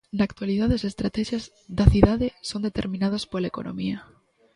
Na 0.17 0.23
actualidade 0.29 0.73
as 0.79 0.85
estratexias 0.91 1.43
de 1.77 1.85
cidade 1.93 2.27
son 2.49 2.61
determinadas 2.67 3.23
pola 3.31 3.51
economía. 3.53 3.97